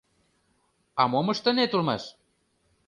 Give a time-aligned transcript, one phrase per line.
[1.01, 2.03] —А мом ыштынет улмаш?